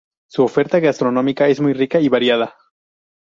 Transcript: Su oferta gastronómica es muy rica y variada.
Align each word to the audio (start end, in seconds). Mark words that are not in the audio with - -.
Su 0.27 0.41
oferta 0.43 0.79
gastronómica 0.79 1.47
es 1.47 1.61
muy 1.61 1.73
rica 1.73 1.99
y 1.99 2.09
variada. 2.09 2.55